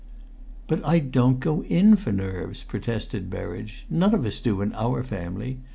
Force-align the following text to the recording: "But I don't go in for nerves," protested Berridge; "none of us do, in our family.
"But 0.67 0.83
I 0.83 0.97
don't 0.97 1.39
go 1.39 1.61
in 1.61 1.95
for 1.95 2.11
nerves," 2.11 2.63
protested 2.63 3.29
Berridge; 3.29 3.85
"none 3.87 4.15
of 4.15 4.25
us 4.25 4.39
do, 4.41 4.59
in 4.61 4.73
our 4.73 5.03
family. 5.03 5.59